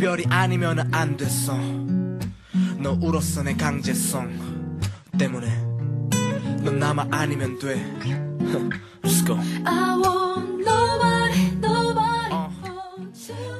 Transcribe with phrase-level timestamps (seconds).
[0.00, 1.56] 이별이 아니면 안 됐어
[2.78, 4.30] 너 울었어 내 강제성
[5.18, 5.46] 때문에
[6.62, 7.76] 넌 나만 아니면 돼
[9.02, 9.36] Let's go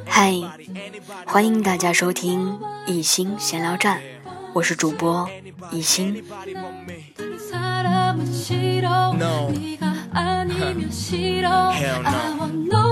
[0.07, 0.33] 嗨，
[1.27, 4.01] 欢迎大家收听一心闲聊站，
[4.55, 5.29] 我是主播
[5.71, 6.25] 一心。
[12.69, 12.90] No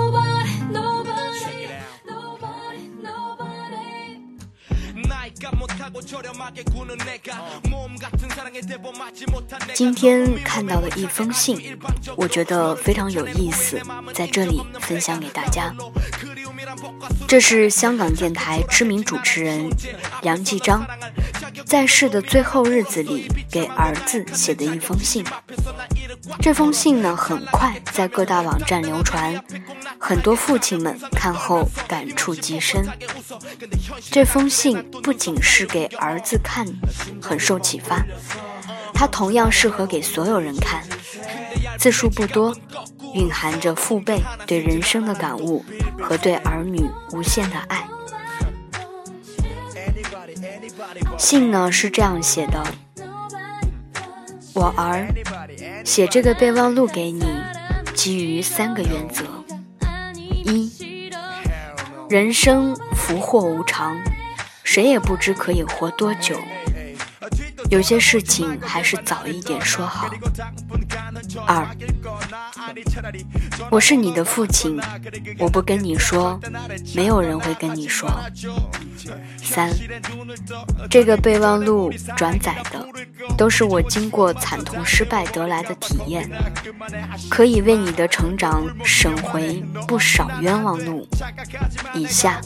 [9.73, 11.77] 今天看到了一封信，
[12.15, 13.79] 我觉得非常有意思，
[14.13, 15.75] 在这里分享给大家。
[17.27, 19.69] 这是香港电台知名主持人
[20.23, 20.85] 杨继章
[21.65, 25.23] 在世的最后日子里给儿子写的一封信。
[26.41, 29.43] 这封信呢，很快在各大网站流传，
[29.97, 32.85] 很多父亲们看后感触极深。
[34.11, 36.65] 这封信不仅是给儿子看，
[37.21, 38.03] 很受启发，
[38.93, 40.83] 它同样适合给所有人看。
[41.77, 42.55] 字数不多，
[43.13, 45.63] 蕴含着父辈对人生的感悟
[45.99, 47.87] 和对儿女无限的爱。
[51.17, 52.63] 信呢是这样写的：
[54.53, 55.07] 我儿，
[55.83, 57.25] 写这个备忘录给你，
[57.93, 59.23] 基于三个原则：
[60.45, 61.11] 一，
[62.09, 63.97] 人生福祸无常，
[64.63, 66.39] 谁也不知可以活多久，
[67.69, 70.09] 有些事情还是早一点说好。
[71.45, 71.67] 二，
[73.69, 74.79] 我是你的父亲，
[75.37, 76.39] 我不跟你说，
[76.95, 78.09] 没有人会跟你说。
[79.41, 79.69] 三，
[80.89, 82.85] 这个备忘录转载的
[83.37, 86.29] 都是我经过惨痛失败得来的体验，
[87.29, 91.07] 可以为你的成长省回不少冤枉路。
[91.93, 92.41] 以下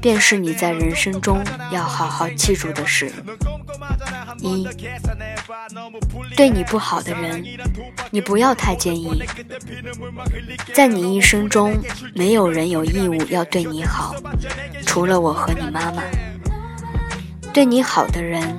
[0.00, 3.12] 便是你在人生中要好好记住的事：
[4.40, 4.68] 一，
[6.36, 7.44] 对你不好的人，
[8.10, 9.22] 你不要太介意。
[10.74, 11.74] 在你一生中，
[12.14, 14.14] 没有人有义务要对你好，
[14.86, 16.02] 除了我和你妈妈。
[17.52, 18.56] 对你好的人，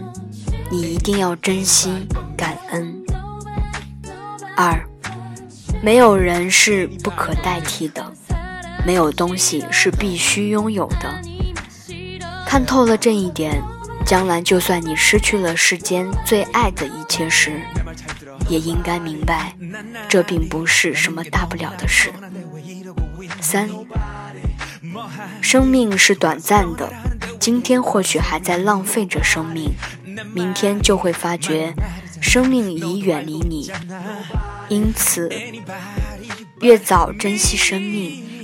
[0.71, 3.03] 你一定要珍惜感恩。
[4.55, 4.83] 二，
[5.83, 8.03] 没有人是不可代替的，
[8.85, 11.21] 没有东西是必须拥有的。
[12.47, 13.61] 看透了这一点，
[14.07, 17.61] 将来就算你失去了世间最爱的一切时，
[18.47, 19.53] 也应该明白，
[20.07, 22.09] 这并不是什么大不了的事。
[23.41, 23.69] 三，
[25.41, 26.89] 生命是短暂的。
[27.37, 29.73] 今天或许还在浪费着生命，
[30.33, 31.73] 明天就会发觉
[32.21, 33.69] 生命已远离你。
[34.69, 35.29] 因此，
[36.61, 38.36] 越早珍惜生命，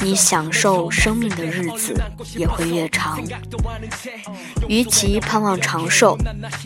[0.00, 1.94] 你享受生命的日子
[2.36, 3.20] 也会越长。
[4.68, 6.16] 与其盼望长寿，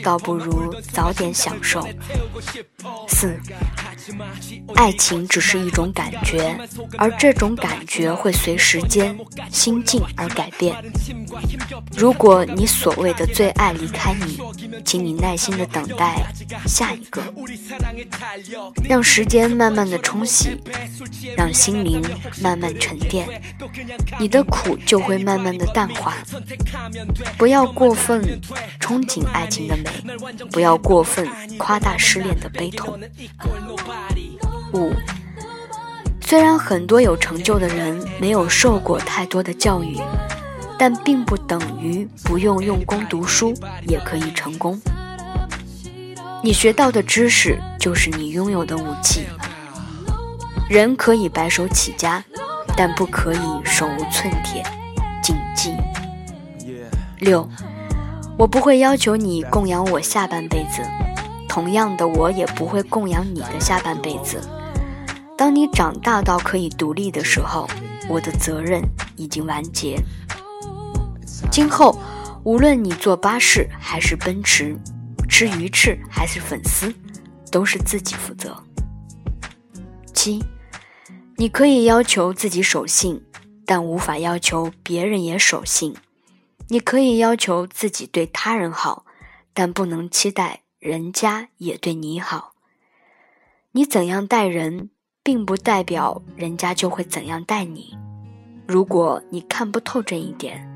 [0.02, 1.86] 倒不如早点享受。
[3.08, 3.38] 四，
[4.74, 6.56] 爱情只是一种感觉，
[6.96, 9.16] 而这种感觉会随时间、
[9.50, 10.76] 心境而改变。
[11.96, 14.38] 如果你所谓的最爱离开你，
[14.84, 16.22] 请你耐心的等待
[16.66, 17.22] 下一个，
[18.88, 20.58] 让时间慢慢的冲洗，
[21.36, 22.02] 让心灵
[22.42, 23.40] 慢慢沉沉淀，
[24.18, 26.14] 你的苦就会慢慢的淡化。
[27.38, 28.20] 不要过分
[28.80, 29.84] 憧憬爱情的美，
[30.50, 32.98] 不要过分夸大失恋的悲痛。
[34.72, 34.92] 五，
[36.20, 39.96] 虽然很多有成就的人没有受过太多的教育，
[40.76, 43.54] 但并不等于不用用功读书
[43.86, 44.80] 也可以成功。
[46.42, 49.26] 你学到的知识就是你拥有的武器。
[50.68, 52.24] 人可以白手起家，
[52.82, 54.62] 但不可以手无寸铁。
[55.22, 55.76] 谨记。
[57.18, 57.46] 六，
[58.38, 60.80] 我不会要求你供养我下半辈子。
[61.46, 64.40] 同样的，我也不会供养你的下半辈子。
[65.36, 67.68] 当你长大到可以独立的时候，
[68.08, 68.80] 我的责任
[69.14, 70.02] 已经完结。
[71.50, 71.98] 今后，
[72.44, 74.74] 无论你坐巴士还是奔驰，
[75.28, 76.90] 吃鱼翅还是粉丝，
[77.52, 78.56] 都是自己负责。
[80.14, 80.42] 七，
[81.40, 83.24] 你可以要求自己守信，
[83.64, 85.96] 但无法要求别人也守信。
[86.68, 89.06] 你可以要求自己对他人好，
[89.54, 90.60] 但不能期待。
[90.78, 92.52] 人家也对你好，
[93.72, 94.90] 你怎样待人，
[95.22, 97.96] 并不代表人家就会怎样待你。
[98.68, 100.68] 如果你看不透这一点，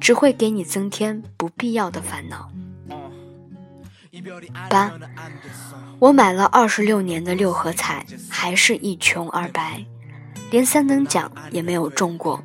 [0.00, 2.50] 只会给你增添不必要的烦恼。
[4.70, 4.98] 八，
[5.98, 9.84] 我买了二十六年的六合彩，还是一穷二白，
[10.50, 12.42] 连三等奖也没有中过。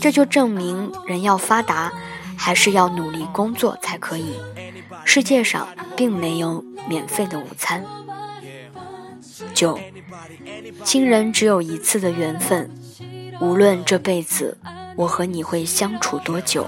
[0.00, 1.92] 这就证明人要发达，
[2.36, 4.34] 还是要努力工作才可以。
[5.04, 7.84] 世界上并没有免费的午餐。
[9.54, 9.78] 九，
[10.84, 12.70] 亲人只有一次的缘分，
[13.40, 14.58] 无论这辈子
[14.96, 16.66] 我和你会相处多久，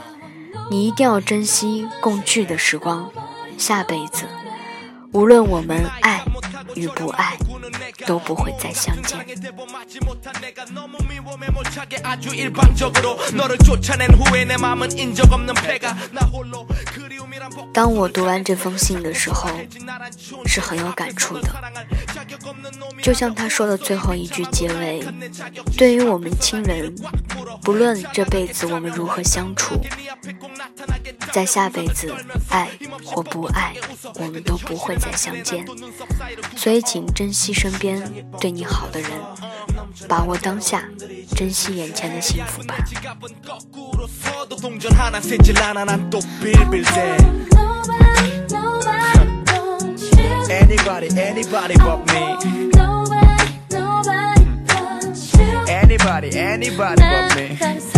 [0.70, 3.10] 你一定要珍惜共聚的时光。
[3.56, 4.24] 下辈子，
[5.12, 6.22] 无论我们爱
[6.74, 7.36] 与不爱。
[8.06, 9.18] 都不会再相见。
[17.72, 19.48] 当我读完这封信的时候，
[20.46, 21.48] 是很有感触的。
[23.02, 25.04] 就像他说的最后一句结尾
[25.76, 26.94] ：“对于我们亲人，
[27.62, 29.80] 不论这辈子我们如何相处，
[31.32, 32.14] 在下辈子
[32.48, 32.68] 爱
[33.04, 33.74] 或不爱，
[34.14, 35.66] 我们都不会再相见。
[36.64, 38.02] 所以，请珍惜身边。”
[38.40, 39.10] 对你好的人，
[40.08, 40.82] 把握当下，
[41.36, 42.74] 珍惜眼前的幸福吧。
[50.48, 52.38] Anybody, anybody but me.
[55.68, 57.93] Anybody, anybody but me.